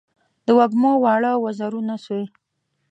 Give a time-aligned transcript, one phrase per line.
[0.45, 2.25] د وږمو واړه وزرونه سوی